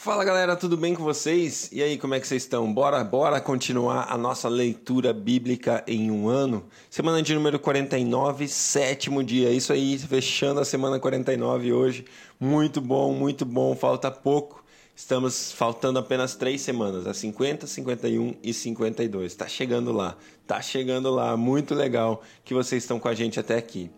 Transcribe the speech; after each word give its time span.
Fala 0.00 0.24
galera, 0.24 0.54
tudo 0.54 0.76
bem 0.76 0.94
com 0.94 1.02
vocês? 1.02 1.68
E 1.72 1.82
aí, 1.82 1.98
como 1.98 2.14
é 2.14 2.20
que 2.20 2.28
vocês 2.28 2.44
estão? 2.44 2.72
Bora, 2.72 3.02
bora 3.02 3.40
continuar 3.40 4.06
a 4.08 4.16
nossa 4.16 4.48
leitura 4.48 5.12
bíblica 5.12 5.82
em 5.88 6.08
um 6.08 6.28
ano? 6.28 6.64
Semana 6.88 7.20
de 7.20 7.34
número 7.34 7.58
49, 7.58 8.46
sétimo 8.46 9.24
dia. 9.24 9.50
Isso 9.50 9.72
aí, 9.72 9.98
fechando 9.98 10.60
a 10.60 10.64
semana 10.64 11.00
49 11.00 11.72
hoje. 11.72 12.04
Muito 12.38 12.80
bom, 12.80 13.12
muito 13.12 13.44
bom. 13.44 13.74
Falta 13.74 14.08
pouco. 14.08 14.64
Estamos 14.94 15.50
faltando 15.50 15.98
apenas 15.98 16.36
três 16.36 16.60
semanas, 16.60 17.04
a 17.04 17.12
50, 17.12 17.66
51 17.66 18.36
e 18.40 18.54
52. 18.54 19.34
Tá 19.34 19.48
chegando 19.48 19.90
lá, 19.90 20.16
tá 20.46 20.62
chegando 20.62 21.10
lá. 21.10 21.36
Muito 21.36 21.74
legal 21.74 22.22
que 22.44 22.54
vocês 22.54 22.84
estão 22.84 23.00
com 23.00 23.08
a 23.08 23.14
gente 23.14 23.40
até 23.40 23.56
aqui. 23.56 23.90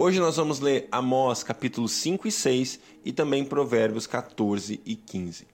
Hoje 0.00 0.20
nós 0.20 0.36
vamos 0.36 0.60
ler 0.60 0.86
Amós 0.92 1.42
capítulos 1.42 1.90
5 1.90 2.28
e 2.28 2.30
6 2.30 2.78
e 3.04 3.10
também 3.10 3.44
Provérbios 3.44 4.06
14 4.06 4.80
e 4.86 4.94
15. 4.94 5.44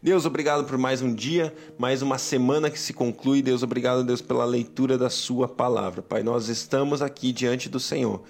Deus, 0.00 0.24
obrigado 0.24 0.62
por 0.62 0.78
mais 0.78 1.02
um 1.02 1.12
dia, 1.12 1.52
mais 1.76 2.00
uma 2.00 2.16
semana 2.16 2.70
que 2.70 2.78
se 2.78 2.92
conclui. 2.92 3.42
Deus, 3.42 3.64
obrigado, 3.64 4.04
Deus, 4.04 4.22
pela 4.22 4.44
leitura 4.44 4.96
da 4.96 5.10
Sua 5.10 5.48
palavra. 5.48 6.00
Pai, 6.00 6.22
nós 6.22 6.48
estamos 6.48 7.02
aqui 7.02 7.32
diante 7.32 7.68
do 7.68 7.80
Senhor, 7.80 8.22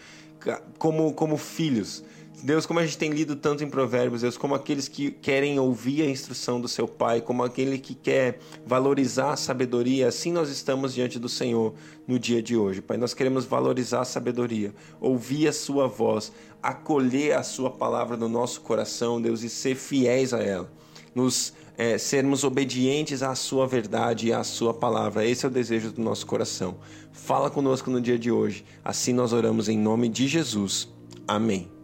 como, 0.78 1.12
como 1.12 1.36
filhos. 1.36 2.02
Deus, 2.42 2.66
como 2.66 2.78
a 2.78 2.84
gente 2.84 2.96
tem 2.96 3.10
lido 3.10 3.34
tanto 3.34 3.64
em 3.64 3.68
Provérbios, 3.68 4.22
Deus, 4.22 4.36
como 4.36 4.54
aqueles 4.54 4.86
que 4.86 5.10
querem 5.10 5.58
ouvir 5.58 6.02
a 6.02 6.06
instrução 6.06 6.60
do 6.60 6.68
seu 6.68 6.86
Pai, 6.86 7.20
como 7.20 7.42
aquele 7.42 7.78
que 7.78 7.94
quer 7.94 8.38
valorizar 8.64 9.32
a 9.32 9.36
sabedoria, 9.36 10.06
assim 10.06 10.32
nós 10.32 10.48
estamos 10.48 10.94
diante 10.94 11.18
do 11.18 11.28
Senhor 11.28 11.74
no 12.06 12.18
dia 12.18 12.40
de 12.40 12.56
hoje. 12.56 12.80
Pai, 12.80 12.96
nós 12.96 13.12
queremos 13.12 13.44
valorizar 13.44 14.02
a 14.02 14.04
sabedoria, 14.04 14.72
ouvir 15.00 15.48
a 15.48 15.52
Sua 15.52 15.88
voz, 15.88 16.32
acolher 16.62 17.36
a 17.36 17.42
Sua 17.42 17.70
palavra 17.70 18.16
no 18.16 18.28
nosso 18.28 18.60
coração, 18.60 19.20
Deus, 19.20 19.42
e 19.42 19.48
ser 19.48 19.74
fiéis 19.74 20.32
a 20.32 20.38
ela 20.38 20.70
nos 21.14 21.52
é, 21.76 21.98
sermos 21.98 22.44
obedientes 22.44 23.22
à 23.22 23.34
Sua 23.34 23.66
verdade 23.66 24.28
e 24.28 24.32
à 24.32 24.44
Sua 24.44 24.72
palavra. 24.72 25.26
Esse 25.26 25.44
é 25.44 25.48
o 25.48 25.52
desejo 25.52 25.90
do 25.90 26.00
nosso 26.00 26.26
coração. 26.26 26.76
Fala 27.12 27.50
conosco 27.50 27.90
no 27.90 28.00
dia 28.00 28.18
de 28.18 28.30
hoje. 28.30 28.64
Assim 28.84 29.12
nós 29.12 29.32
oramos 29.32 29.68
em 29.68 29.78
nome 29.78 30.08
de 30.08 30.28
Jesus. 30.28 30.88
Amém. 31.26 31.77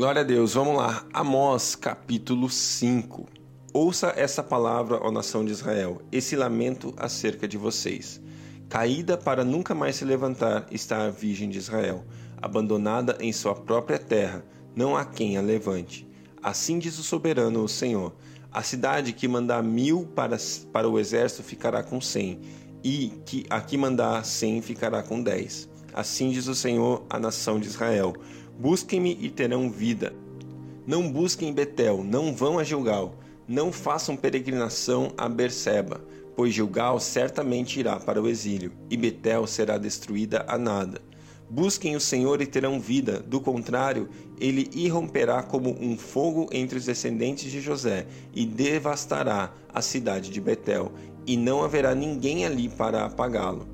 Glória 0.00 0.22
a 0.22 0.24
Deus. 0.24 0.54
Vamos 0.54 0.78
lá. 0.78 1.04
Amós, 1.12 1.76
capítulo 1.76 2.48
5. 2.48 3.28
Ouça 3.70 4.14
essa 4.16 4.42
palavra, 4.42 4.98
ó 5.02 5.10
nação 5.10 5.44
de 5.44 5.52
Israel, 5.52 6.00
esse 6.10 6.34
lamento 6.34 6.94
acerca 6.96 7.46
de 7.46 7.58
vocês. 7.58 8.18
Caída 8.66 9.18
para 9.18 9.44
nunca 9.44 9.74
mais 9.74 9.96
se 9.96 10.06
levantar 10.06 10.66
está 10.70 11.04
a 11.04 11.10
Virgem 11.10 11.50
de 11.50 11.58
Israel, 11.58 12.02
abandonada 12.40 13.18
em 13.20 13.30
sua 13.30 13.54
própria 13.54 13.98
terra, 13.98 14.42
não 14.74 14.96
há 14.96 15.04
quem 15.04 15.36
a 15.36 15.42
levante. 15.42 16.08
Assim 16.42 16.78
diz 16.78 16.98
o 16.98 17.02
soberano, 17.02 17.62
o 17.62 17.68
Senhor: 17.68 18.14
a 18.50 18.62
cidade 18.62 19.12
que 19.12 19.28
mandar 19.28 19.62
mil 19.62 20.06
para, 20.06 20.38
para 20.72 20.88
o 20.88 20.98
exército 20.98 21.42
ficará 21.42 21.82
com 21.82 22.00
cem, 22.00 22.40
e 22.82 23.12
que 23.26 23.44
a 23.50 23.60
que 23.60 23.76
mandar 23.76 24.24
cem 24.24 24.62
ficará 24.62 25.02
com 25.02 25.22
dez. 25.22 25.68
Assim 25.92 26.30
diz 26.30 26.46
o 26.46 26.54
Senhor 26.54 27.04
à 27.10 27.18
nação 27.18 27.60
de 27.60 27.66
Israel: 27.66 28.14
Busquem-me 28.60 29.16
e 29.18 29.30
terão 29.30 29.70
vida. 29.70 30.12
Não 30.86 31.10
busquem 31.10 31.50
Betel, 31.50 32.04
não 32.04 32.34
vão 32.34 32.58
a 32.58 32.62
Gilgal, 32.62 33.14
não 33.48 33.72
façam 33.72 34.14
peregrinação 34.14 35.14
a 35.16 35.30
Berseba, 35.30 36.04
pois 36.36 36.52
Gilgal 36.52 37.00
certamente 37.00 37.80
irá 37.80 37.98
para 37.98 38.20
o 38.20 38.28
exílio, 38.28 38.70
e 38.90 38.98
Betel 38.98 39.46
será 39.46 39.78
destruída 39.78 40.44
a 40.46 40.58
nada. 40.58 41.00
Busquem 41.48 41.96
o 41.96 42.00
Senhor 42.00 42.42
e 42.42 42.46
terão 42.46 42.78
vida, 42.78 43.20
do 43.20 43.40
contrário, 43.40 44.10
ele 44.38 44.68
irromperá 44.74 45.42
como 45.42 45.74
um 45.80 45.96
fogo 45.96 46.46
entre 46.52 46.76
os 46.76 46.84
descendentes 46.84 47.50
de 47.50 47.62
José 47.62 48.06
e 48.34 48.44
devastará 48.44 49.54
a 49.72 49.80
cidade 49.80 50.28
de 50.28 50.38
Betel, 50.38 50.92
e 51.26 51.34
não 51.34 51.64
haverá 51.64 51.94
ninguém 51.94 52.44
ali 52.44 52.68
para 52.68 53.06
apagá-lo. 53.06 53.69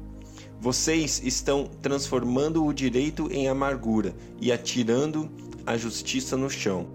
Vocês 0.60 1.20
estão 1.24 1.68
transformando 1.82 2.64
o 2.64 2.72
direito 2.72 3.30
em 3.30 3.48
amargura 3.48 4.14
e 4.40 4.50
atirando 4.50 5.30
a 5.67 5.77
justiça 5.77 6.36
no 6.36 6.48
chão. 6.48 6.86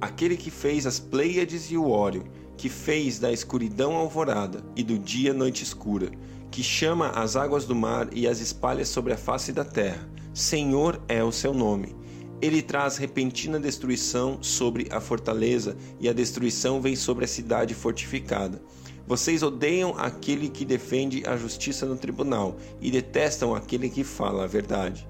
Aquele 0.00 0.36
que 0.36 0.50
fez 0.50 0.86
as 0.86 0.98
Pleiades 0.98 1.70
e 1.70 1.76
o 1.76 1.88
Ório, 1.88 2.24
que 2.56 2.68
fez 2.68 3.18
da 3.18 3.32
escuridão 3.32 3.94
alvorada 3.94 4.64
e 4.74 4.82
do 4.82 4.98
dia 4.98 5.32
noite 5.32 5.62
escura, 5.62 6.10
que 6.50 6.62
chama 6.62 7.10
as 7.10 7.36
águas 7.36 7.64
do 7.64 7.74
mar 7.74 8.08
e 8.12 8.26
as 8.26 8.40
espalha 8.40 8.84
sobre 8.84 9.12
a 9.12 9.16
face 9.16 9.52
da 9.52 9.64
terra, 9.64 10.08
Senhor 10.34 11.00
é 11.08 11.22
o 11.22 11.32
seu 11.32 11.54
nome. 11.54 11.94
Ele 12.42 12.60
traz 12.60 12.98
repentina 12.98 13.58
destruição 13.58 14.42
sobre 14.42 14.86
a 14.90 15.00
fortaleza, 15.00 15.76
e 15.98 16.08
a 16.08 16.12
destruição 16.12 16.80
vem 16.80 16.94
sobre 16.94 17.24
a 17.24 17.28
cidade 17.28 17.74
fortificada. 17.74 18.60
Vocês 19.06 19.42
odeiam 19.42 19.94
aquele 19.96 20.48
que 20.48 20.64
defende 20.64 21.22
a 21.26 21.36
justiça 21.36 21.86
no 21.86 21.96
tribunal 21.96 22.56
e 22.80 22.90
detestam 22.90 23.54
aquele 23.54 23.88
que 23.88 24.02
fala 24.02 24.44
a 24.44 24.48
verdade. 24.48 25.06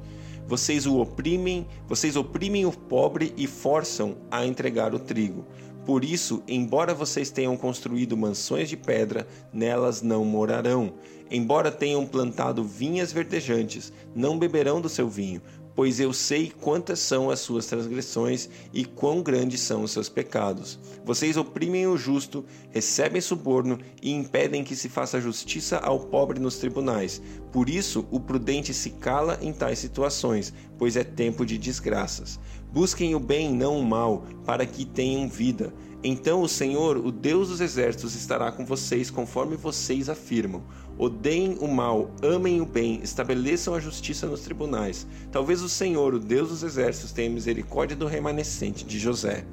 Vocês 0.47 0.87
o 0.87 0.99
oprimem, 0.99 1.67
vocês 1.89 2.15
oprimem 2.15 2.67
o 2.67 2.73
pobre 2.73 3.33
e 3.37 3.47
forçam 3.47 4.19
a 4.31 4.45
entregar 4.45 4.95
o 4.95 4.99
trigo. 4.99 5.47
Por 5.87 6.05
isso, 6.05 6.43
embora 6.47 6.93
vocês 6.93 7.31
tenham 7.31 7.57
construído 7.57 8.17
mansões 8.17 8.69
de 8.69 8.77
pedra, 8.77 9.27
nelas 9.53 10.03
não 10.03 10.25
morarão. 10.25 10.93
Embora 11.31 11.73
tenham 11.73 12.05
plantado 12.05 12.63
vinhas 12.63 13.13
verdejantes, 13.13 13.93
não 14.15 14.39
beberão 14.39 14.81
do 14.81 14.89
seu 14.89 15.09
vinho, 15.09 15.41
pois 15.77 16.01
eu 16.01 16.11
sei 16.13 16.51
quantas 16.51 16.99
são 16.99 17.31
as 17.31 17.41
suas 17.41 17.67
transgressões 17.67 18.49
e 18.73 18.87
quão 18.87 19.23
grandes 19.23 19.61
são 19.61 19.83
os 19.83 19.91
seus 19.91 20.09
pecados. 20.09 20.79
Vocês 21.05 21.37
oprimem 21.37 21.87
o 21.87 21.99
justo, 21.99 22.45
recebem 22.71 23.21
suborno 23.21 23.79
e 24.03 24.11
impedem 24.11 24.65
que 24.65 24.75
se 24.75 24.89
faça 24.89 25.21
justiça 25.21 25.77
ao 25.77 26.01
pobre 26.01 26.41
nos 26.41 26.57
tribunais. 26.57 27.21
Por 27.53 27.69
isso, 27.69 28.07
o 28.11 28.19
prudente 28.19 28.73
se 28.73 28.91
cala 28.91 29.39
em 29.43 29.53
tais 29.53 29.79
situações, 29.79 30.53
pois 30.79 30.97
é 30.97 31.05
tempo 31.05 31.45
de 31.45 31.59
desgraças. 31.59 32.41
Busquem 32.73 33.15
o 33.15 33.21
bem, 33.21 33.55
não 33.55 33.79
o 33.79 33.85
mal, 33.85 34.25
para 34.45 34.65
que 34.65 34.85
tenham 34.85 35.29
vida. 35.29 35.73
Então 36.03 36.41
o 36.43 36.49
Senhor, 36.49 36.97
o 36.99 37.11
Deus 37.11 37.49
dos 37.49 37.61
exércitos, 37.61 38.15
estará 38.15 38.53
com 38.53 38.65
vocês 38.65 39.11
conforme 39.11 39.57
vocês 39.57 40.09
afirmam. 40.09 40.63
Odeiem 40.99 41.59
o 41.61 41.69
mal, 41.69 42.11
amem 42.23 42.61
o 42.61 42.65
bem, 42.65 43.01
estabeleçam 43.03 43.75
a 43.75 43.81
justiça 43.81 44.27
nos 44.27 44.41
tribunais. 44.41 45.07
Talvez 45.31 45.61
o 45.61 45.69
Senhor, 45.69 46.15
o 46.15 46.19
Deus 46.19 46.49
dos 46.49 46.63
exércitos, 46.63 47.13
tenha 47.13 47.29
misericórdia 47.29 47.95
do 47.95 48.07
remanescente 48.07 48.83
de 48.83 48.99
José. 48.99 49.45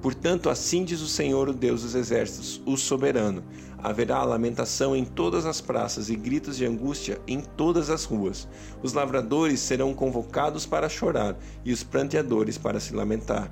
Portanto, 0.00 0.48
assim 0.48 0.84
diz 0.84 1.02
o 1.02 1.08
Senhor, 1.08 1.48
o 1.48 1.52
Deus 1.52 1.82
dos 1.82 1.94
exércitos, 1.94 2.62
o 2.64 2.76
soberano: 2.78 3.44
haverá 3.82 4.22
lamentação 4.22 4.96
em 4.96 5.04
todas 5.04 5.44
as 5.44 5.60
praças 5.60 6.08
e 6.08 6.16
gritos 6.16 6.56
de 6.56 6.64
angústia 6.64 7.20
em 7.26 7.40
todas 7.40 7.90
as 7.90 8.04
ruas. 8.04 8.48
Os 8.82 8.94
lavradores 8.94 9.60
serão 9.60 9.92
convocados 9.92 10.64
para 10.64 10.88
chorar 10.88 11.36
e 11.64 11.72
os 11.72 11.82
pranteadores 11.82 12.56
para 12.56 12.80
se 12.80 12.94
lamentar. 12.94 13.50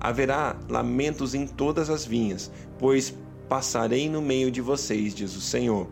Haverá 0.00 0.56
lamentos 0.68 1.34
em 1.34 1.46
todas 1.46 1.90
as 1.90 2.06
vinhas, 2.06 2.50
pois 2.78 3.14
passarei 3.48 4.08
no 4.08 4.22
meio 4.22 4.50
de 4.50 4.60
vocês, 4.60 5.14
diz 5.14 5.36
o 5.36 5.40
Senhor. 5.40 5.88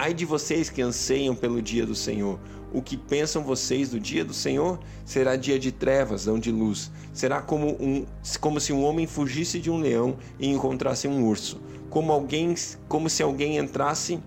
Ai 0.00 0.14
de 0.14 0.24
vocês 0.24 0.70
que 0.70 0.80
anseiam 0.80 1.34
pelo 1.34 1.60
dia 1.60 1.84
do 1.84 1.92
Senhor. 1.92 2.38
O 2.72 2.80
que 2.80 2.96
pensam 2.96 3.42
vocês 3.42 3.90
do 3.90 3.98
dia 3.98 4.24
do 4.24 4.32
Senhor? 4.32 4.78
Será 5.04 5.34
dia 5.34 5.58
de 5.58 5.72
trevas, 5.72 6.26
não 6.26 6.38
de 6.38 6.52
luz. 6.52 6.88
Será 7.12 7.42
como, 7.42 7.76
um, 7.80 8.06
como 8.40 8.60
se 8.60 8.72
um 8.72 8.84
homem 8.84 9.08
fugisse 9.08 9.58
de 9.58 9.68
um 9.68 9.80
leão 9.80 10.16
e 10.38 10.46
encontrasse 10.46 11.08
um 11.08 11.26
urso. 11.26 11.60
Como, 11.90 12.12
alguém, 12.12 12.54
como 12.86 13.10
se 13.10 13.24
alguém 13.24 13.58
entrasse 13.58 14.22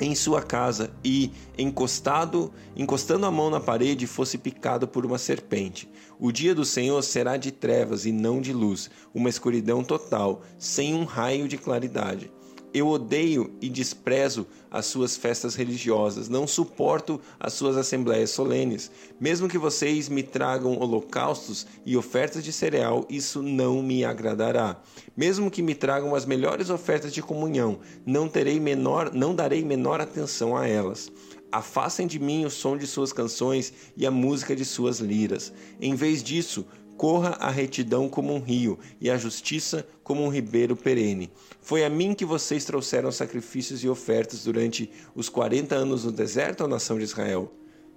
em 0.00 0.14
sua 0.14 0.40
casa 0.40 0.90
e, 1.04 1.30
encostado, 1.58 2.50
encostando 2.74 3.26
a 3.26 3.30
mão 3.30 3.50
na 3.50 3.60
parede, 3.60 4.06
fosse 4.06 4.38
picado 4.38 4.88
por 4.88 5.04
uma 5.04 5.18
serpente. 5.18 5.90
O 6.18 6.32
dia 6.32 6.54
do 6.54 6.64
Senhor 6.64 7.02
será 7.02 7.36
de 7.36 7.52
trevas 7.52 8.06
e 8.06 8.12
não 8.12 8.40
de 8.40 8.54
luz, 8.54 8.88
uma 9.14 9.28
escuridão 9.28 9.84
total, 9.84 10.40
sem 10.58 10.94
um 10.94 11.04
raio 11.04 11.46
de 11.46 11.58
claridade. 11.58 12.32
Eu 12.76 12.88
odeio 12.88 13.54
e 13.58 13.70
desprezo 13.70 14.46
as 14.70 14.84
suas 14.84 15.16
festas 15.16 15.54
religiosas, 15.54 16.28
não 16.28 16.46
suporto 16.46 17.18
as 17.40 17.54
suas 17.54 17.74
assembleias 17.74 18.28
solenes. 18.28 18.90
Mesmo 19.18 19.48
que 19.48 19.56
vocês 19.56 20.10
me 20.10 20.22
tragam 20.22 20.78
holocaustos 20.78 21.66
e 21.86 21.96
ofertas 21.96 22.44
de 22.44 22.52
cereal, 22.52 23.06
isso 23.08 23.40
não 23.40 23.82
me 23.82 24.04
agradará. 24.04 24.78
Mesmo 25.16 25.50
que 25.50 25.62
me 25.62 25.74
tragam 25.74 26.14
as 26.14 26.26
melhores 26.26 26.68
ofertas 26.68 27.14
de 27.14 27.22
comunhão, 27.22 27.78
não 28.04 28.28
terei 28.28 28.60
menor, 28.60 29.10
não 29.10 29.34
darei 29.34 29.64
menor 29.64 29.98
atenção 29.98 30.54
a 30.54 30.68
elas. 30.68 31.10
Afastem 31.50 32.06
de 32.06 32.18
mim 32.18 32.44
o 32.44 32.50
som 32.50 32.76
de 32.76 32.86
suas 32.86 33.10
canções 33.10 33.72
e 33.96 34.04
a 34.04 34.10
música 34.10 34.54
de 34.54 34.66
suas 34.66 34.98
liras. 34.98 35.50
Em 35.80 35.94
vez 35.94 36.22
disso, 36.22 36.66
corra 36.96 37.36
a 37.38 37.50
retidão 37.50 38.08
como 38.08 38.34
um 38.34 38.40
rio 38.40 38.78
e 39.00 39.10
a 39.10 39.16
justiça 39.16 39.86
como 40.02 40.24
um 40.24 40.28
ribeiro 40.28 40.74
perene. 40.74 41.30
Foi 41.60 41.84
a 41.84 41.90
mim 41.90 42.14
que 42.14 42.24
vocês 42.24 42.64
trouxeram 42.64 43.12
sacrifícios 43.12 43.84
e 43.84 43.88
ofertas 43.88 44.44
durante 44.44 44.90
os 45.14 45.28
quarenta 45.28 45.74
anos 45.74 46.04
no 46.04 46.12
deserto, 46.12 46.64
ó 46.64 46.68
nação 46.68 46.98
de 46.98 47.04
Israel. 47.04 47.52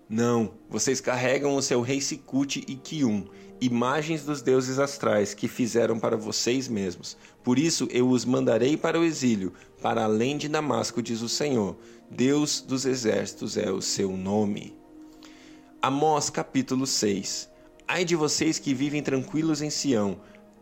Não, 0.10 0.54
vocês 0.70 1.00
carregam 1.00 1.56
o 1.56 1.62
seu 1.62 1.82
rei 1.82 2.02
Sikut 2.02 2.64
e 2.68 2.76
Kium, 2.76 3.26
imagens 3.62 4.24
dos 4.24 4.42
deuses 4.42 4.80
astrais 4.80 5.34
que 5.34 5.48
fizeram 5.48 6.00
para 6.00 6.18
vocês 6.18 6.68
mesmos. 6.68 7.16
Por 7.44 7.60
isso 7.60 7.88
eu 7.92 8.10
os 8.10 8.26
mandarei 8.26 8.76
para 8.76 9.00
o 9.00 9.04
exílio, 9.04 9.54
para 9.82 10.04
além 10.04 10.38
de 10.38 10.50
Damasco, 10.50 11.02
diz 11.02 11.22
o 11.22 11.30
Senhor. 11.30 11.78
Deus 12.10 12.60
dos 12.60 12.86
exércitos 12.86 13.56
é 13.56 13.72
o 13.72 13.82
seu 13.82 14.18
nome. 14.18 14.76
Amós 15.82 16.30
capítulo 16.30 16.88
6 16.88 17.50
Ai 17.92 18.06
de 18.06 18.16
vocês 18.16 18.60
que 18.60 18.72
vivem 18.72 19.02
tranquilos 19.02 19.64
em 19.64 19.72
Sião, 19.72 20.20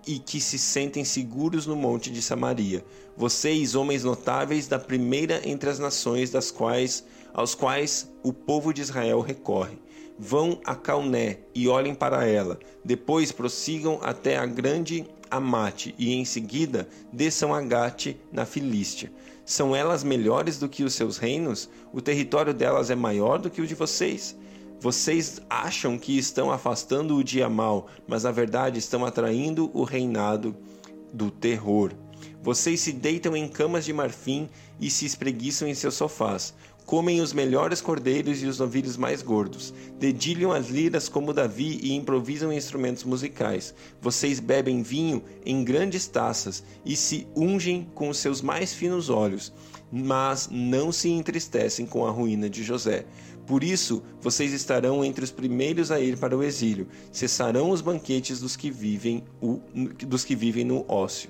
e 0.07 0.17
que 0.17 0.39
se 0.39 0.57
sentem 0.57 1.03
seguros 1.03 1.67
no 1.67 1.75
monte 1.75 2.09
de 2.09 2.21
Samaria. 2.21 2.85
Vocês, 3.17 3.75
homens 3.75 4.01
notáveis 4.01 4.65
da 4.65 4.79
primeira 4.79 5.41
entre 5.43 5.69
as 5.69 5.77
nações 5.77 6.31
das 6.31 6.51
quais 6.51 7.03
aos 7.33 7.53
quais 7.53 8.09
o 8.23 8.31
povo 8.31 8.73
de 8.73 8.81
Israel 8.81 9.19
recorre. 9.19 9.77
Vão 10.17 10.61
a 10.63 10.73
Calné 10.73 11.39
e 11.53 11.67
olhem 11.67 11.93
para 11.93 12.25
ela. 12.25 12.57
Depois 12.81 13.29
prossigam 13.33 13.99
até 14.01 14.37
a 14.37 14.45
grande 14.45 15.05
Amate 15.29 15.93
e 15.97 16.13
em 16.13 16.23
seguida 16.23 16.87
desçam 17.11 17.53
a 17.53 17.61
Gate 17.61 18.15
na 18.31 18.45
Filístia. 18.45 19.11
São 19.43 19.75
elas 19.75 20.01
melhores 20.01 20.57
do 20.59 20.69
que 20.69 20.85
os 20.85 20.93
seus 20.93 21.17
reinos? 21.17 21.69
O 21.91 21.99
território 21.99 22.53
delas 22.53 22.89
é 22.89 22.95
maior 22.95 23.37
do 23.37 23.49
que 23.49 23.61
o 23.61 23.67
de 23.67 23.75
vocês? 23.75 24.33
Vocês 24.79 25.41
acham 25.49 25.97
que 25.97 26.17
estão 26.17 26.51
afastando 26.51 27.15
o 27.15 27.23
dia 27.23 27.49
mal, 27.49 27.87
mas 28.07 28.23
na 28.23 28.31
verdade 28.31 28.77
estão 28.77 29.03
atraindo 29.05 29.71
o 29.73 29.83
reinado 29.83 30.55
do 31.11 31.31
terror. 31.31 31.93
Vocês 32.43 32.79
se 32.81 32.93
deitam 32.93 33.35
em 33.35 33.47
camas 33.47 33.85
de 33.85 33.91
marfim 33.91 34.47
e 34.79 34.89
se 34.89 35.05
espreguiçam 35.05 35.67
em 35.67 35.73
seus 35.73 35.95
sofás. 35.95 36.53
Comem 36.85 37.19
os 37.19 37.33
melhores 37.33 37.81
cordeiros 37.81 38.41
e 38.41 38.45
os 38.45 38.59
novilhos 38.59 38.95
mais 38.95 39.21
gordos. 39.21 39.73
Dedilham 39.99 40.53
as 40.53 40.69
liras 40.69 41.09
como 41.09 41.33
Davi 41.33 41.79
e 41.81 41.93
improvisam 41.93 42.53
instrumentos 42.53 43.03
musicais. 43.03 43.73
Vocês 44.01 44.39
bebem 44.39 44.81
vinho 44.83 45.21
em 45.45 45.65
grandes 45.65 46.07
taças 46.07 46.63
e 46.85 46.95
se 46.95 47.27
ungem 47.35 47.89
com 47.93 48.07
os 48.07 48.19
seus 48.19 48.41
mais 48.41 48.73
finos 48.73 49.09
olhos, 49.09 49.51
mas 49.91 50.47
não 50.49 50.91
se 50.93 51.09
entristecem 51.09 51.85
com 51.85 52.07
a 52.07 52.11
ruína 52.11 52.49
de 52.49 52.63
José. 52.63 53.05
Por 53.47 53.63
isso, 53.63 54.03
vocês 54.21 54.51
estarão 54.51 55.05
entre 55.05 55.23
os 55.23 55.31
primeiros 55.31 55.89
a 55.89 56.01
ir 56.01 56.17
para 56.17 56.37
o 56.37 56.43
exílio. 56.43 56.85
Cessarão 57.13 57.71
os 57.71 57.79
banquetes 57.79 58.41
dos 58.41 58.57
que 58.57 58.69
vivem, 58.69 59.23
o, 59.41 59.61
dos 60.05 60.25
que 60.25 60.35
vivem 60.35 60.65
no 60.65 60.83
ócio. 60.85 61.29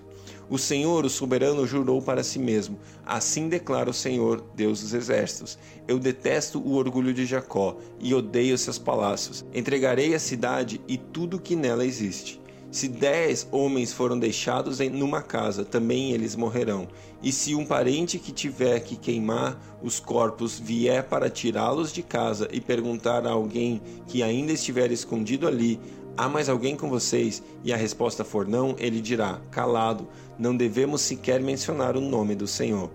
O 0.50 0.58
Senhor, 0.58 1.06
o 1.06 1.10
soberano, 1.10 1.68
jurou 1.68 2.02
para 2.02 2.24
si 2.24 2.40
mesmo: 2.40 2.80
Assim 3.06 3.48
declara 3.48 3.92
o 3.92 3.94
Senhor, 3.94 4.44
Deus 4.56 4.81
dos 4.81 4.96
exércitos: 4.96 5.60
Eu 5.88 6.00
detesto 6.00 6.60
o 6.60 6.74
orgulho 6.74 7.14
de 7.14 7.24
Jacó 7.24 7.78
e 8.00 8.16
odeio 8.16 8.58
seus 8.58 8.80
palácios. 8.80 9.46
Entregarei 9.54 10.16
a 10.16 10.20
cidade 10.20 10.81
e 10.88 10.98
tudo 10.98 11.38
o 11.38 11.40
que 11.40 11.56
nela 11.56 11.86
existe. 11.86 12.42
Se 12.77 12.88
dez 12.88 13.47
homens 13.51 13.91
foram 13.91 14.19
deixados 14.19 14.79
em 14.79 14.88
numa 14.88 15.19
casa, 15.19 15.65
também 15.65 16.12
eles 16.12 16.35
morrerão. 16.35 16.88
E 17.24 17.31
se 17.31 17.56
um 17.56 17.65
parente 17.65 18.19
que 18.19 18.31
tiver 18.31 18.81
que 18.81 18.95
queimar 18.95 19.59
os 19.81 20.00
corpos 20.00 20.59
vier 20.59 21.01
para 21.01 21.27
tirá-los 21.27 21.91
de 21.91 22.03
casa 22.03 22.47
e 22.51 22.62
perguntar 22.62 23.25
a 23.25 23.31
alguém 23.31 23.81
que 24.06 24.21
ainda 24.21 24.51
estiver 24.51 24.91
escondido 24.91 25.47
ali: 25.47 25.79
Há 26.15 26.29
mais 26.29 26.50
alguém 26.50 26.75
com 26.75 26.88
vocês? 26.88 27.41
E 27.63 27.74
a 27.74 27.75
resposta 27.75 28.24
for 28.24 28.47
não, 28.47 28.75
ele 28.77 29.01
dirá: 29.01 29.41
Calado, 29.50 30.07
não 30.38 30.56
devemos 30.56 31.01
sequer 31.01 31.41
mencionar 31.41 31.97
o 31.97 32.01
nome 32.01 32.35
do 32.35 32.45
Senhor. 32.45 32.91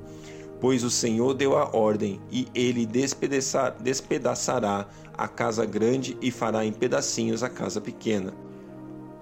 Pois 0.61 0.84
o 0.84 0.90
Senhor 0.90 1.34
deu 1.34 1.58
a 1.58 1.76
ordem, 1.76 2.20
e 2.31 2.46
ele 2.55 2.87
despedaçará 2.87 4.87
a 5.19 5.26
casa 5.26 5.67
grande 5.67 6.17
e 6.23 6.31
fará 6.31 6.64
em 6.64 6.73
pedacinhos 6.73 7.43
a 7.43 7.49
casa 7.49 7.81
pequena. 7.81 8.32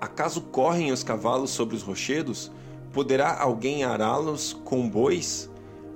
Acaso 0.00 0.41
correm 0.41 0.93
os 0.93 1.05
cavalos 1.05 1.50
sobre 1.50 1.76
os 1.76 1.82
rochedos? 1.82 2.50
Poderá 2.93 3.38
alguém 3.41 3.85
ará-los 3.85 4.52
com 4.64 4.88
bois? 4.88 5.50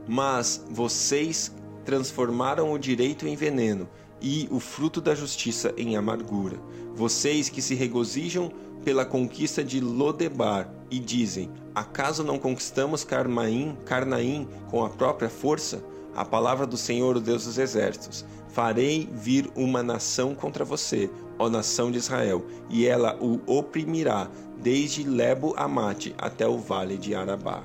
Mas 0.06 0.62
vocês 0.70 1.50
transformaram 1.84 2.72
o 2.72 2.78
direito 2.78 3.26
em 3.26 3.34
veneno 3.34 3.88
e 4.20 4.48
o 4.50 4.60
fruto 4.60 5.00
da 5.00 5.14
justiça 5.14 5.72
em 5.76 5.96
amargura. 5.96 6.58
Vocês 6.94 7.48
que 7.48 7.62
se 7.62 7.74
regozijam 7.74 8.52
pela 8.84 9.04
conquista 9.04 9.64
de 9.64 9.80
Lodebar 9.80 10.70
e 10.90 10.98
dizem: 10.98 11.50
Acaso 11.74 12.22
não 12.22 12.38
conquistamos 12.38 13.04
Carmaim, 13.04 13.76
Carnaim 13.86 14.46
com 14.70 14.84
a 14.84 14.90
própria 14.90 15.30
força? 15.30 15.82
A 16.14 16.24
palavra 16.24 16.66
do 16.66 16.76
Senhor, 16.76 17.16
o 17.16 17.20
Deus 17.20 17.44
dos 17.44 17.58
exércitos: 17.58 18.24
Farei 18.48 19.08
vir 19.12 19.50
uma 19.56 19.82
nação 19.82 20.34
contra 20.34 20.64
você, 20.64 21.10
ó 21.38 21.48
nação 21.48 21.90
de 21.90 21.98
Israel, 21.98 22.44
e 22.70 22.86
ela 22.86 23.16
o 23.20 23.40
oprimirá 23.46 24.30
desde 24.60 25.02
Lebo 25.02 25.54
Amate 25.56 26.14
até 26.16 26.46
o 26.46 26.58
vale 26.58 26.96
de 26.96 27.14
Arabá. 27.14 27.64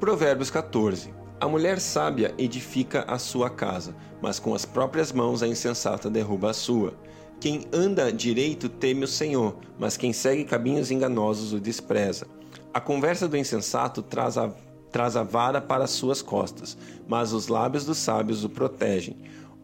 Provérbios 0.00 0.50
14. 0.50 1.12
A 1.38 1.48
mulher 1.48 1.80
sábia 1.80 2.34
edifica 2.38 3.04
a 3.06 3.18
sua 3.18 3.50
casa, 3.50 3.94
mas 4.20 4.38
com 4.38 4.54
as 4.54 4.64
próprias 4.64 5.12
mãos 5.12 5.42
a 5.42 5.48
insensata 5.48 6.08
derruba 6.08 6.50
a 6.50 6.54
sua. 6.54 6.94
Quem 7.40 7.66
anda 7.72 8.12
direito 8.12 8.68
teme 8.68 9.04
o 9.04 9.08
Senhor, 9.08 9.56
mas 9.78 9.96
quem 9.96 10.12
segue 10.12 10.44
caminhos 10.44 10.92
enganosos 10.92 11.52
o 11.52 11.58
despreza. 11.58 12.26
A 12.72 12.80
conversa 12.80 13.26
do 13.26 13.36
insensato 13.36 14.00
traz 14.00 14.38
a, 14.38 14.52
traz 14.92 15.16
a 15.16 15.22
vara 15.22 15.60
para 15.60 15.86
suas 15.86 16.20
costas, 16.22 16.76
mas 17.08 17.32
os 17.32 17.48
lábios 17.48 17.84
dos 17.84 17.98
sábios 17.98 18.44
o 18.44 18.48
protegem. 18.48 19.16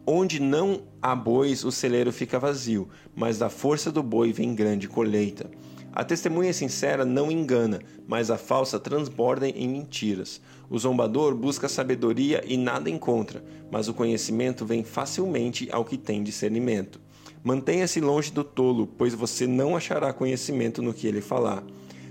Onde 0.05 0.41
não 0.41 0.81
há 0.99 1.15
bois, 1.15 1.63
o 1.63 1.71
celeiro 1.71 2.11
fica 2.11 2.39
vazio, 2.39 2.89
mas 3.15 3.37
da 3.37 3.47
força 3.47 3.91
do 3.91 4.01
boi 4.01 4.33
vem 4.33 4.55
grande 4.55 4.87
colheita. 4.87 5.49
A 5.93 6.03
testemunha 6.03 6.53
sincera 6.53 7.05
não 7.05 7.31
engana, 7.31 7.79
mas 8.07 8.31
a 8.31 8.37
falsa 8.37 8.79
transborda 8.79 9.47
em 9.47 9.67
mentiras. 9.67 10.41
O 10.69 10.77
zombador 10.77 11.35
busca 11.35 11.67
sabedoria 11.67 12.43
e 12.45 12.57
nada 12.57 12.89
encontra, 12.89 13.43
mas 13.71 13.87
o 13.87 13.93
conhecimento 13.93 14.65
vem 14.65 14.83
facilmente 14.83 15.67
ao 15.71 15.85
que 15.85 15.97
tem 15.97 16.23
discernimento. 16.23 16.99
Mantenha-se 17.43 18.01
longe 18.01 18.31
do 18.31 18.43
tolo, 18.43 18.87
pois 18.97 19.13
você 19.13 19.47
não 19.47 19.75
achará 19.75 20.11
conhecimento 20.11 20.81
no 20.81 20.93
que 20.93 21.07
ele 21.07 21.21
falar. 21.21 21.63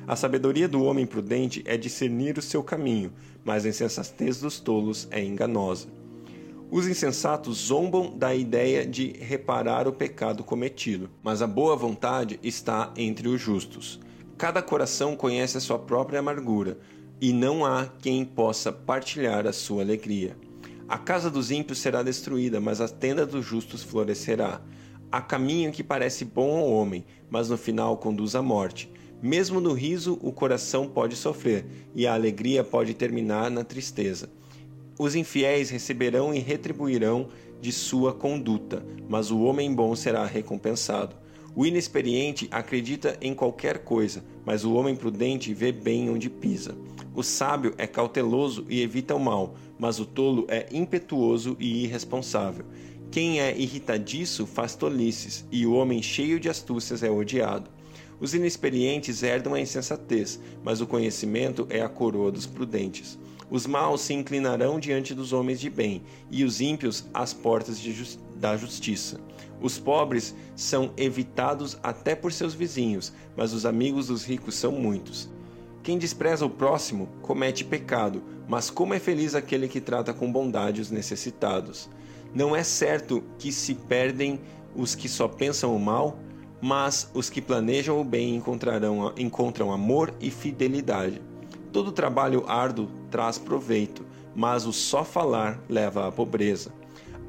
A 0.08 0.16
sabedoria 0.16 0.66
do 0.66 0.82
homem 0.84 1.04
prudente 1.04 1.62
é 1.66 1.76
discernir 1.76 2.38
o 2.38 2.42
seu 2.42 2.62
caminho, 2.62 3.12
mas 3.44 3.66
a 3.66 3.68
insensatez 3.68 4.40
dos 4.40 4.58
tolos 4.58 5.06
é 5.10 5.22
enganosa. 5.22 5.86
Os 6.70 6.88
insensatos 6.88 7.66
zombam 7.66 8.16
da 8.16 8.34
ideia 8.34 8.86
de 8.86 9.12
reparar 9.20 9.86
o 9.86 9.92
pecado 9.92 10.42
cometido, 10.42 11.10
mas 11.22 11.42
a 11.42 11.46
boa 11.46 11.76
vontade 11.76 12.40
está 12.42 12.90
entre 12.96 13.28
os 13.28 13.38
justos. 13.38 14.00
Cada 14.38 14.62
coração 14.62 15.14
conhece 15.14 15.58
a 15.58 15.60
sua 15.60 15.78
própria 15.78 16.20
amargura, 16.20 16.78
e 17.20 17.30
não 17.30 17.66
há 17.66 17.86
quem 18.00 18.24
possa 18.24 18.72
partilhar 18.72 19.46
a 19.46 19.52
sua 19.52 19.82
alegria. 19.82 20.38
A 20.88 20.96
casa 20.96 21.30
dos 21.30 21.50
ímpios 21.50 21.80
será 21.80 22.02
destruída, 22.02 22.58
mas 22.58 22.80
a 22.80 22.88
tenda 22.88 23.26
dos 23.26 23.44
justos 23.44 23.82
florescerá. 23.82 24.62
Há 25.12 25.20
caminho 25.20 25.70
que 25.70 25.84
parece 25.84 26.24
bom 26.24 26.56
ao 26.56 26.72
homem, 26.72 27.04
mas 27.28 27.50
no 27.50 27.58
final 27.58 27.98
conduz 27.98 28.34
à 28.34 28.40
morte. 28.40 28.90
Mesmo 29.22 29.60
no 29.60 29.72
riso, 29.72 30.18
o 30.22 30.30
coração 30.30 30.88
pode 30.88 31.16
sofrer, 31.16 31.66
e 31.94 32.06
a 32.06 32.14
alegria 32.14 32.62
pode 32.62 32.94
terminar 32.94 33.50
na 33.50 33.64
tristeza. 33.64 34.30
Os 34.98 35.14
infiéis 35.14 35.70
receberão 35.70 36.32
e 36.32 36.38
retribuirão 36.38 37.28
de 37.60 37.72
sua 37.72 38.12
conduta, 38.12 38.84
mas 39.08 39.30
o 39.30 39.40
homem 39.40 39.74
bom 39.74 39.94
será 39.96 40.24
recompensado. 40.24 41.16
O 41.56 41.66
inexperiente 41.66 42.46
acredita 42.52 43.18
em 43.20 43.34
qualquer 43.34 43.78
coisa, 43.78 44.24
mas 44.46 44.64
o 44.64 44.74
homem 44.74 44.94
prudente 44.94 45.52
vê 45.52 45.72
bem 45.72 46.08
onde 46.08 46.30
pisa. 46.30 46.76
O 47.14 47.22
sábio 47.24 47.74
é 47.76 47.86
cauteloso 47.86 48.64
e 48.68 48.80
evita 48.80 49.16
o 49.16 49.18
mal, 49.18 49.56
mas 49.76 49.98
o 49.98 50.06
tolo 50.06 50.46
é 50.48 50.68
impetuoso 50.70 51.56
e 51.58 51.82
irresponsável. 51.82 52.64
Quem 53.10 53.40
é 53.40 53.56
irritadiço 53.58 54.46
faz 54.46 54.76
tolices, 54.76 55.44
e 55.50 55.66
o 55.66 55.72
homem 55.72 56.00
cheio 56.00 56.38
de 56.38 56.48
astúcias 56.48 57.02
é 57.02 57.10
odiado. 57.10 57.68
Os 58.20 58.34
inexperientes 58.34 59.22
herdam 59.22 59.54
a 59.54 59.60
insensatez, 59.60 60.40
mas 60.62 60.80
o 60.80 60.86
conhecimento 60.86 61.66
é 61.70 61.80
a 61.80 61.88
coroa 61.88 62.32
dos 62.32 62.46
prudentes. 62.46 63.18
Os 63.50 63.66
maus 63.66 64.02
se 64.02 64.12
inclinarão 64.12 64.78
diante 64.78 65.14
dos 65.14 65.32
homens 65.32 65.60
de 65.60 65.70
bem, 65.70 66.02
e 66.30 66.44
os 66.44 66.60
ímpios 66.60 67.06
às 67.14 67.32
portas 67.32 67.78
just 67.78 68.18
da 68.36 68.56
justiça. 68.56 69.20
Os 69.60 69.78
pobres 69.78 70.34
são 70.54 70.92
evitados 70.96 71.78
até 71.82 72.14
por 72.14 72.32
seus 72.32 72.54
vizinhos, 72.54 73.12
mas 73.36 73.52
os 73.52 73.64
amigos 73.64 74.08
dos 74.08 74.24
ricos 74.24 74.54
são 74.54 74.72
muitos. 74.72 75.28
Quem 75.82 75.96
despreza 75.96 76.44
o 76.44 76.50
próximo 76.50 77.08
comete 77.22 77.64
pecado, 77.64 78.22
mas 78.46 78.68
como 78.68 78.94
é 78.94 78.98
feliz 78.98 79.34
aquele 79.34 79.66
que 79.66 79.80
trata 79.80 80.12
com 80.12 80.30
bondade 80.30 80.80
os 80.80 80.90
necessitados. 80.90 81.88
Não 82.34 82.54
é 82.54 82.62
certo 82.62 83.24
que 83.38 83.50
se 83.50 83.74
perdem 83.74 84.38
os 84.76 84.94
que 84.94 85.08
só 85.08 85.26
pensam 85.26 85.74
o 85.74 85.80
mal, 85.80 86.18
mas 86.60 87.10
os 87.14 87.30
que 87.30 87.40
planejam 87.40 88.00
o 88.00 88.04
bem 88.04 88.36
encontrarão 88.36 89.12
encontram 89.16 89.72
amor 89.72 90.12
e 90.20 90.30
fidelidade. 90.30 91.20
Todo 91.72 91.92
trabalho 91.92 92.44
árduo 92.48 92.88
traz 93.10 93.38
proveito, 93.38 94.04
mas 94.34 94.66
o 94.66 94.72
só 94.72 95.04
falar 95.04 95.60
leva 95.68 96.08
à 96.08 96.12
pobreza. 96.12 96.72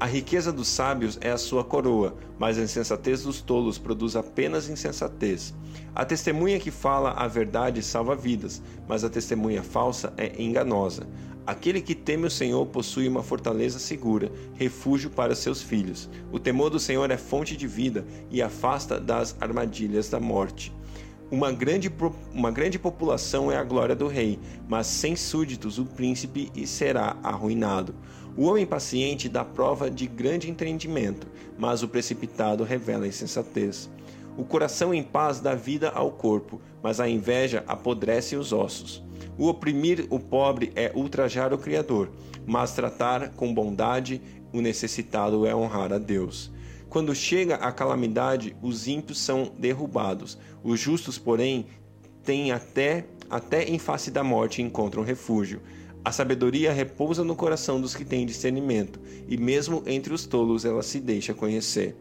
A 0.00 0.06
riqueza 0.06 0.50
dos 0.50 0.66
sábios 0.66 1.18
é 1.20 1.30
a 1.30 1.36
sua 1.36 1.62
coroa, 1.62 2.16
mas 2.38 2.56
a 2.56 2.62
insensatez 2.62 3.22
dos 3.22 3.42
tolos 3.42 3.76
produz 3.76 4.16
apenas 4.16 4.70
insensatez. 4.70 5.54
A 5.94 6.06
testemunha 6.06 6.58
que 6.58 6.70
fala 6.70 7.10
a 7.10 7.28
verdade 7.28 7.82
salva 7.82 8.16
vidas, 8.16 8.62
mas 8.88 9.04
a 9.04 9.10
testemunha 9.10 9.62
falsa 9.62 10.10
é 10.16 10.42
enganosa. 10.42 11.06
Aquele 11.50 11.80
que 11.82 11.96
teme 11.96 12.28
o 12.28 12.30
Senhor 12.30 12.64
possui 12.66 13.08
uma 13.08 13.24
fortaleza 13.24 13.80
segura, 13.80 14.30
refúgio 14.54 15.10
para 15.10 15.34
seus 15.34 15.60
filhos. 15.60 16.08
O 16.30 16.38
temor 16.38 16.70
do 16.70 16.78
Senhor 16.78 17.10
é 17.10 17.16
fonte 17.16 17.56
de 17.56 17.66
vida 17.66 18.06
e 18.30 18.40
afasta 18.40 19.00
das 19.00 19.34
armadilhas 19.40 20.08
da 20.08 20.20
morte. 20.20 20.72
Uma 21.28 21.50
grande, 21.50 21.92
uma 22.32 22.52
grande 22.52 22.78
população 22.78 23.50
é 23.50 23.56
a 23.56 23.64
glória 23.64 23.96
do 23.96 24.06
rei, 24.06 24.38
mas 24.68 24.86
sem 24.86 25.16
súditos 25.16 25.80
o 25.80 25.84
príncipe 25.84 26.52
será 26.68 27.16
arruinado. 27.20 27.96
O 28.36 28.44
homem 28.44 28.64
paciente 28.64 29.28
dá 29.28 29.44
prova 29.44 29.90
de 29.90 30.06
grande 30.06 30.48
entendimento, 30.48 31.26
mas 31.58 31.82
o 31.82 31.88
precipitado 31.88 32.62
revela 32.62 33.08
insensatez. 33.08 33.90
O 34.36 34.44
coração 34.44 34.94
em 34.94 35.02
paz 35.02 35.40
dá 35.40 35.56
vida 35.56 35.88
ao 35.88 36.12
corpo, 36.12 36.60
mas 36.80 37.00
a 37.00 37.08
inveja 37.08 37.64
apodrece 37.66 38.36
os 38.36 38.52
ossos. 38.52 39.02
O 39.40 39.48
oprimir 39.48 40.06
o 40.10 40.20
pobre 40.20 40.70
é 40.76 40.92
ultrajar 40.94 41.54
o 41.54 41.56
Criador, 41.56 42.10
mas 42.44 42.74
tratar 42.74 43.30
com 43.30 43.54
bondade 43.54 44.20
o 44.52 44.60
necessitado 44.60 45.46
é 45.46 45.56
honrar 45.56 45.94
a 45.94 45.98
Deus. 45.98 46.52
Quando 46.90 47.14
chega 47.14 47.54
a 47.54 47.72
calamidade, 47.72 48.54
os 48.60 48.86
ímpios 48.86 49.18
são 49.18 49.50
derrubados. 49.58 50.36
Os 50.62 50.78
justos, 50.78 51.16
porém, 51.16 51.64
têm 52.22 52.52
até 52.52 53.06
até 53.30 53.64
em 53.64 53.78
face 53.78 54.10
da 54.10 54.22
morte 54.22 54.60
encontram 54.60 55.02
refúgio. 55.02 55.62
A 56.04 56.12
sabedoria 56.12 56.70
repousa 56.70 57.24
no 57.24 57.34
coração 57.34 57.80
dos 57.80 57.94
que 57.94 58.04
têm 58.04 58.26
discernimento, 58.26 59.00
e 59.26 59.38
mesmo 59.38 59.82
entre 59.86 60.12
os 60.12 60.26
tolos 60.26 60.66
ela 60.66 60.82
se 60.82 61.00
deixa 61.00 61.32
conhecer. 61.32 61.96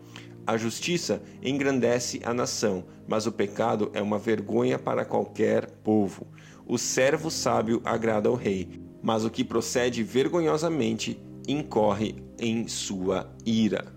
A 0.46 0.58
justiça 0.58 1.22
engrandece 1.44 2.20
a 2.24 2.34
nação, 2.34 2.84
mas 3.08 3.28
o 3.28 3.32
pecado 3.32 3.92
é 3.94 4.02
uma 4.02 4.18
vergonha 4.18 4.80
para 4.80 5.06
qualquer 5.06 5.70
povo. 5.84 6.26
O 6.72 6.78
servo 6.78 7.32
sábio 7.32 7.82
agrada 7.84 8.30
ao 8.30 8.36
rei, 8.36 8.80
mas 9.02 9.26
o 9.26 9.30
que 9.32 9.44
procede 9.44 10.04
vergonhosamente 10.04 11.20
incorre 11.48 12.24
em 12.38 12.68
sua 12.68 13.28
ira. 13.44 13.92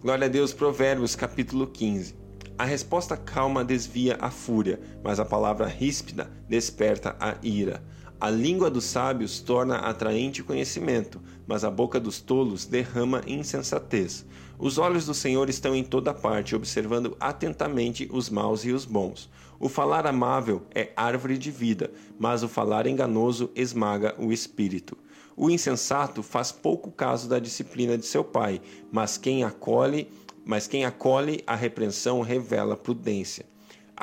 Glória 0.00 0.24
a 0.24 0.30
Deus, 0.30 0.54
Provérbios 0.54 1.14
capítulo 1.14 1.66
15. 1.66 2.14
A 2.56 2.64
resposta 2.64 3.14
calma 3.14 3.62
desvia 3.62 4.16
a 4.22 4.30
fúria, 4.30 4.80
mas 5.04 5.20
a 5.20 5.24
palavra 5.26 5.66
ríspida 5.66 6.30
desperta 6.48 7.14
a 7.20 7.36
ira. 7.42 7.82
A 8.22 8.30
língua 8.30 8.70
dos 8.70 8.84
sábios 8.84 9.40
torna 9.40 9.78
atraente 9.78 10.42
o 10.42 10.44
conhecimento, 10.44 11.20
mas 11.44 11.64
a 11.64 11.70
boca 11.72 11.98
dos 11.98 12.20
tolos 12.20 12.64
derrama 12.64 13.20
insensatez. 13.26 14.24
Os 14.60 14.78
olhos 14.78 15.06
do 15.06 15.12
Senhor 15.12 15.50
estão 15.50 15.74
em 15.74 15.82
toda 15.82 16.14
parte, 16.14 16.54
observando 16.54 17.16
atentamente 17.18 18.08
os 18.12 18.30
maus 18.30 18.64
e 18.64 18.70
os 18.70 18.84
bons. 18.84 19.28
O 19.58 19.68
falar 19.68 20.06
amável 20.06 20.62
é 20.72 20.92
árvore 20.94 21.36
de 21.36 21.50
vida, 21.50 21.90
mas 22.16 22.44
o 22.44 22.48
falar 22.48 22.86
enganoso 22.86 23.50
esmaga 23.56 24.14
o 24.16 24.32
espírito. 24.32 24.96
O 25.36 25.50
insensato 25.50 26.22
faz 26.22 26.52
pouco 26.52 26.92
caso 26.92 27.28
da 27.28 27.40
disciplina 27.40 27.98
de 27.98 28.06
seu 28.06 28.22
pai, 28.22 28.62
mas 28.92 29.18
quem 29.18 29.42
acolhe, 29.42 30.08
mas 30.44 30.68
quem 30.68 30.84
acolhe 30.84 31.42
a 31.44 31.56
repreensão 31.56 32.20
revela 32.20 32.76
prudência. 32.76 33.50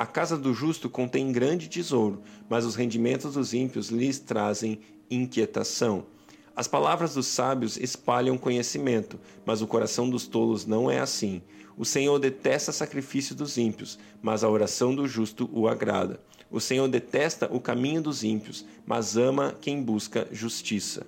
A 0.00 0.06
casa 0.06 0.38
do 0.38 0.54
justo 0.54 0.88
contém 0.88 1.30
grande 1.30 1.68
tesouro, 1.68 2.22
mas 2.48 2.64
os 2.64 2.74
rendimentos 2.74 3.34
dos 3.34 3.52
ímpios 3.52 3.90
lhes 3.90 4.18
trazem 4.18 4.80
inquietação. 5.10 6.06
As 6.56 6.66
palavras 6.66 7.12
dos 7.12 7.26
sábios 7.26 7.76
espalham 7.76 8.38
conhecimento, 8.38 9.20
mas 9.44 9.60
o 9.60 9.66
coração 9.66 10.08
dos 10.08 10.26
tolos 10.26 10.64
não 10.64 10.90
é 10.90 11.00
assim. 11.00 11.42
O 11.76 11.84
Senhor 11.84 12.18
detesta 12.18 12.72
sacrifício 12.72 13.34
dos 13.34 13.58
ímpios, 13.58 13.98
mas 14.22 14.42
a 14.42 14.48
oração 14.48 14.94
do 14.94 15.06
justo 15.06 15.50
o 15.52 15.68
agrada. 15.68 16.18
O 16.50 16.62
Senhor 16.62 16.88
detesta 16.88 17.54
o 17.54 17.60
caminho 17.60 18.00
dos 18.00 18.24
ímpios, 18.24 18.64
mas 18.86 19.18
ama 19.18 19.54
quem 19.60 19.82
busca 19.82 20.26
justiça. 20.32 21.06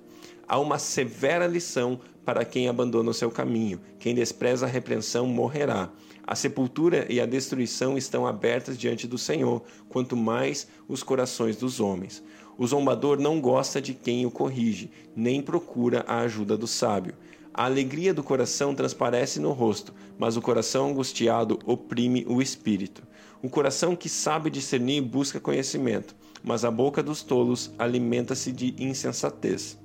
Há 0.52 0.58
uma 0.58 0.78
severa 0.78 1.46
lição 1.46 1.98
para 2.26 2.44
quem 2.44 2.68
abandona 2.68 3.08
o 3.08 3.14
seu 3.14 3.30
caminho. 3.30 3.80
Quem 3.98 4.14
despreza 4.14 4.66
a 4.66 4.68
repreensão 4.68 5.26
morrerá. 5.26 5.88
A 6.26 6.34
sepultura 6.34 7.06
e 7.08 7.18
a 7.18 7.24
destruição 7.24 7.96
estão 7.96 8.26
abertas 8.26 8.76
diante 8.76 9.06
do 9.06 9.16
Senhor, 9.16 9.62
quanto 9.88 10.14
mais 10.14 10.68
os 10.86 11.02
corações 11.02 11.56
dos 11.56 11.80
homens. 11.80 12.22
O 12.58 12.66
zombador 12.66 13.18
não 13.18 13.40
gosta 13.40 13.80
de 13.80 13.94
quem 13.94 14.26
o 14.26 14.30
corrige, 14.30 14.90
nem 15.16 15.40
procura 15.40 16.04
a 16.06 16.18
ajuda 16.18 16.54
do 16.54 16.66
sábio. 16.66 17.14
A 17.54 17.64
alegria 17.64 18.12
do 18.12 18.22
coração 18.22 18.74
transparece 18.74 19.40
no 19.40 19.52
rosto, 19.52 19.94
mas 20.18 20.36
o 20.36 20.42
coração 20.42 20.90
angustiado 20.90 21.58
oprime 21.64 22.26
o 22.28 22.42
espírito. 22.42 23.02
O 23.42 23.48
coração 23.48 23.96
que 23.96 24.10
sabe 24.10 24.50
discernir 24.50 25.00
busca 25.00 25.40
conhecimento, 25.40 26.14
mas 26.44 26.62
a 26.62 26.70
boca 26.70 27.02
dos 27.02 27.22
tolos 27.22 27.72
alimenta-se 27.78 28.52
de 28.52 28.74
insensatez. 28.78 29.80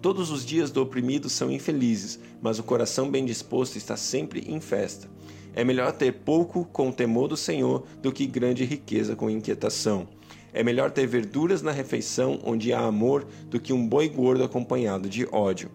Todos 0.00 0.30
os 0.30 0.46
dias 0.46 0.70
do 0.70 0.80
oprimido 0.80 1.28
são 1.28 1.50
infelizes, 1.50 2.20
mas 2.40 2.60
o 2.60 2.62
coração 2.62 3.10
bem 3.10 3.24
disposto 3.24 3.76
está 3.76 3.96
sempre 3.96 4.44
em 4.46 4.60
festa. 4.60 5.08
É 5.52 5.64
melhor 5.64 5.90
ter 5.90 6.12
pouco 6.12 6.64
com 6.66 6.88
o 6.88 6.92
temor 6.92 7.26
do 7.26 7.36
Senhor 7.36 7.84
do 8.00 8.12
que 8.12 8.24
grande 8.24 8.64
riqueza 8.64 9.16
com 9.16 9.28
inquietação. 9.28 10.06
É 10.52 10.62
melhor 10.62 10.92
ter 10.92 11.04
verduras 11.04 11.62
na 11.62 11.72
refeição 11.72 12.38
onde 12.44 12.72
há 12.72 12.78
amor 12.78 13.26
do 13.50 13.58
que 13.58 13.72
um 13.72 13.88
boi 13.88 14.08
gordo 14.08 14.44
acompanhado 14.44 15.08
de 15.08 15.26
ódio. 15.32 15.68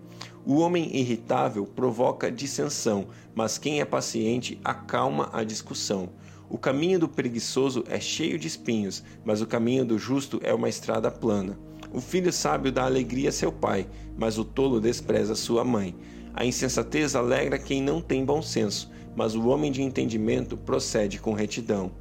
O 0.45 0.59
homem 0.59 0.95
irritável 0.95 1.65
provoca 1.65 2.31
dissensão, 2.31 3.07
mas 3.35 3.57
quem 3.57 3.81
é 3.81 3.85
paciente 3.85 4.57
acalma 4.63 5.29
a 5.33 5.43
discussão. 5.43 6.09
O 6.49 6.57
caminho 6.57 6.97
do 6.97 7.09
preguiçoso 7.09 7.83
é 7.89 7.99
cheio 7.99 8.39
de 8.39 8.47
espinhos, 8.47 9.03
mas 9.25 9.41
o 9.41 9.47
caminho 9.47 9.83
do 9.83 9.99
justo 9.99 10.39
é 10.43 10.53
uma 10.53 10.69
estrada 10.69 11.11
plana. 11.11 11.57
O 11.93 12.01
filho 12.01 12.33
sábio 12.33 12.71
dá 12.71 12.85
alegria 12.85 13.29
a 13.29 13.31
seu 13.31 13.51
pai, 13.51 13.87
mas 14.17 14.39
o 14.39 14.43
tolo 14.43 14.81
despreza 14.81 15.35
sua 15.35 15.63
mãe. 15.63 15.95
A 16.33 16.43
insensatez 16.43 17.15
alegra 17.15 17.59
quem 17.59 17.83
não 17.83 18.01
tem 18.01 18.25
bom 18.25 18.41
senso, 18.41 18.91
mas 19.15 19.35
o 19.35 19.47
homem 19.47 19.71
de 19.71 19.83
entendimento 19.83 20.57
procede 20.57 21.19
com 21.19 21.33
retidão. 21.33 21.91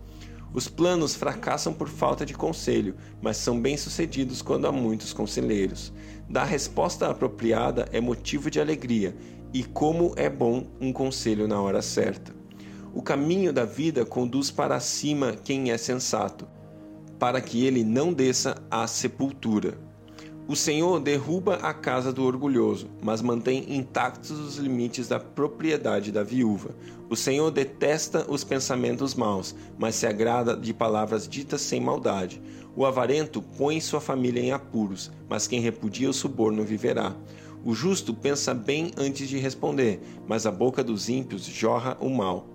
Os 0.55 0.67
planos 0.67 1.15
fracassam 1.15 1.75
por 1.75 1.91
falta 1.91 2.25
de 2.25 2.33
conselho, 2.33 2.95
mas 3.21 3.37
são 3.37 3.61
bem-sucedidos 3.61 4.41
quando 4.41 4.67
há 4.67 4.73
muitos 4.73 5.13
conselheiros. 5.13 5.93
Dar 6.27 6.45
resposta 6.45 7.09
apropriada 7.09 7.87
é 7.93 8.01
motivo 8.01 8.51
de 8.51 8.59
alegria, 8.59 9.15
e 9.53 9.63
como 9.63 10.15
é 10.17 10.31
bom 10.31 10.67
um 10.81 10.91
conselho 10.91 11.47
na 11.47 11.61
hora 11.61 11.83
certa. 11.83 12.35
O 12.95 13.03
caminho 13.03 13.53
da 13.53 13.67
vida 13.67 14.07
conduz 14.07 14.51
para 14.51 14.81
cima 14.81 15.33
quem 15.33 15.71
é 15.71 15.77
sensato 15.77 16.49
para 17.23 17.41
que 17.41 17.65
ele 17.65 17.85
não 17.85 18.13
desça 18.13 18.61
à 18.69 18.85
sepultura. 18.85 19.79
O 20.49 20.57
Senhor 20.57 20.99
derruba 20.99 21.55
a 21.55 21.73
casa 21.73 22.13
do 22.13 22.25
orgulhoso, 22.25 22.91
mas 23.01 23.23
mantém 23.23 23.77
intactos 23.77 24.41
os 24.41 24.57
limites 24.57 25.07
da 25.07 25.21
propriedade 25.21 26.11
da 26.11 26.25
viúva. 26.25 26.71
O 27.09 27.15
Senhor 27.15 27.49
detesta 27.53 28.27
os 28.29 28.43
pensamentos 28.43 29.15
maus, 29.15 29.55
mas 29.79 29.95
se 29.95 30.05
agrada 30.05 30.57
de 30.57 30.75
palavras 30.75 31.29
ditas 31.29 31.61
sem 31.61 31.81
maldade. 31.81 32.43
O 32.75 32.85
avarento 32.85 33.41
põe 33.41 33.81
sua 33.81 34.01
família 34.01 34.41
em 34.41 34.51
apuros, 34.51 35.13
mas 35.29 35.47
quem 35.47 35.61
repudia 35.61 36.11
o 36.11 36.13
suborno 36.13 36.65
viverá. 36.65 37.15
O 37.65 37.73
justo 37.73 38.13
pensa 38.13 38.53
bem 38.53 38.91
antes 38.97 39.29
de 39.29 39.39
responder, 39.39 40.03
mas 40.27 40.45
a 40.45 40.51
boca 40.51 40.83
dos 40.83 41.09
ímpios 41.09 41.45
jorra 41.45 41.97
o 42.01 42.11
mal. 42.11 42.52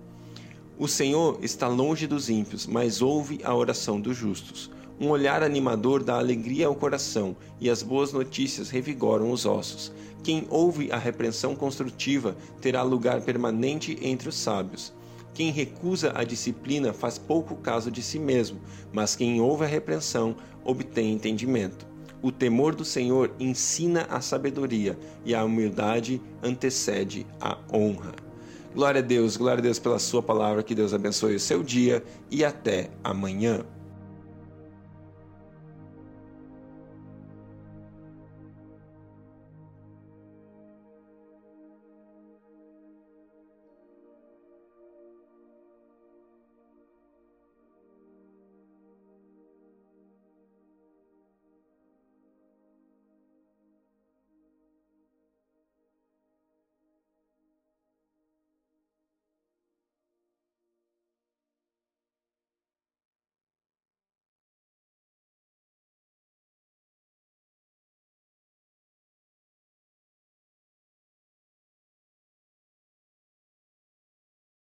O 0.80 0.86
Senhor 0.86 1.40
está 1.42 1.66
longe 1.66 2.06
dos 2.06 2.30
ímpios, 2.30 2.64
mas 2.64 3.02
ouve 3.02 3.40
a 3.42 3.52
oração 3.52 4.00
dos 4.00 4.16
justos. 4.16 4.70
Um 5.00 5.08
olhar 5.08 5.42
animador 5.42 6.04
dá 6.04 6.16
alegria 6.16 6.68
ao 6.68 6.74
coração, 6.76 7.36
e 7.60 7.68
as 7.68 7.82
boas 7.82 8.12
notícias 8.12 8.70
revigoram 8.70 9.32
os 9.32 9.44
ossos. 9.44 9.92
Quem 10.22 10.46
ouve 10.48 10.92
a 10.92 10.96
repreensão 10.96 11.56
construtiva 11.56 12.36
terá 12.60 12.84
lugar 12.84 13.22
permanente 13.22 13.98
entre 14.00 14.28
os 14.28 14.36
sábios. 14.36 14.94
Quem 15.34 15.50
recusa 15.50 16.12
a 16.14 16.22
disciplina 16.22 16.92
faz 16.92 17.18
pouco 17.18 17.56
caso 17.56 17.90
de 17.90 18.00
si 18.00 18.20
mesmo, 18.20 18.60
mas 18.92 19.16
quem 19.16 19.40
ouve 19.40 19.64
a 19.64 19.68
repreensão 19.68 20.36
obtém 20.64 21.12
entendimento. 21.12 21.88
O 22.22 22.30
temor 22.30 22.76
do 22.76 22.84
Senhor 22.84 23.32
ensina 23.40 24.06
a 24.08 24.20
sabedoria, 24.20 24.96
e 25.24 25.34
a 25.34 25.44
humildade 25.44 26.22
antecede 26.40 27.26
a 27.40 27.58
honra. 27.72 28.27
Glória 28.74 29.00
a 29.00 29.04
Deus, 29.04 29.36
glória 29.36 29.60
a 29.60 29.62
Deus 29.62 29.78
pela 29.78 29.98
Sua 29.98 30.22
palavra. 30.22 30.62
Que 30.62 30.74
Deus 30.74 30.92
abençoe 30.92 31.34
o 31.34 31.40
seu 31.40 31.62
dia 31.62 32.02
e 32.30 32.44
até 32.44 32.90
amanhã. 33.02 33.64